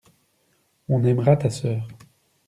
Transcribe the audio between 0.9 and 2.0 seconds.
aimera ta sœur.